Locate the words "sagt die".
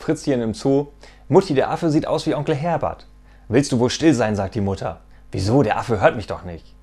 4.34-4.60